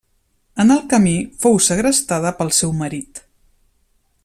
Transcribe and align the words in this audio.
En 0.63 0.71
el 0.75 0.79
camí 0.93 1.13
fou 1.43 1.59
segrestada 1.67 2.33
pel 2.41 2.51
seu 2.61 2.73
marit. 2.81 3.23